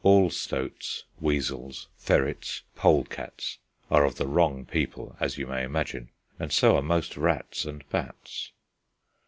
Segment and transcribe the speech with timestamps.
[0.03, 3.59] All stoats, weasels, ferrets, polecats,
[3.91, 7.87] are of the wrong people, as you may imagine, and so are most rats and
[7.91, 8.51] bats.